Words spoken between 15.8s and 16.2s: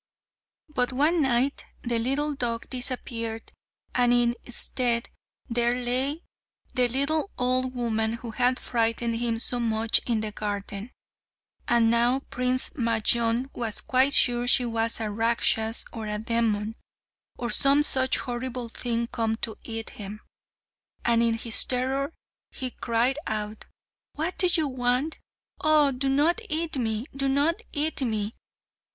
or a